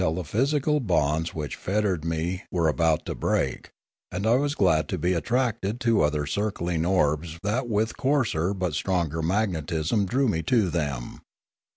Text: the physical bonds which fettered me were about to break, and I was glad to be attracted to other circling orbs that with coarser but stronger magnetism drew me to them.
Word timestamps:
the 0.15 0.23
physical 0.23 0.79
bonds 0.79 1.35
which 1.35 1.55
fettered 1.55 2.03
me 2.03 2.41
were 2.49 2.67
about 2.67 3.05
to 3.05 3.13
break, 3.13 3.69
and 4.11 4.25
I 4.25 4.33
was 4.33 4.55
glad 4.55 4.89
to 4.89 4.97
be 4.97 5.13
attracted 5.13 5.79
to 5.81 6.01
other 6.01 6.25
circling 6.25 6.87
orbs 6.87 7.37
that 7.43 7.69
with 7.69 7.97
coarser 7.97 8.55
but 8.55 8.73
stronger 8.73 9.21
magnetism 9.21 10.07
drew 10.07 10.27
me 10.27 10.41
to 10.41 10.71
them. 10.71 11.21